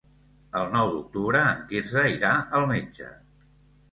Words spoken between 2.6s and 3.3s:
al metge.